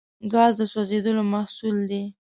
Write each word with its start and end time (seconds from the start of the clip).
ګاز 0.31 0.53
د 0.59 0.61
سوځیدلو 0.71 1.23
محصول 1.33 1.77
دی. 1.89 2.03